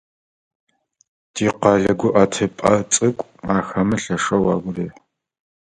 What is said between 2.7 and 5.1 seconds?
цӏыкӏу ахэмэ лъэшэу агу рехьы.